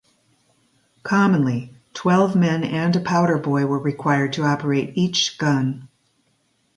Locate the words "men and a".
2.35-2.99